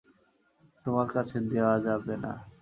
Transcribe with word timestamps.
তোমার 0.85 1.07
কাছে 1.15 1.37
দেয়া 1.49 1.73
যাবে 1.85 2.15
না। 2.23 2.31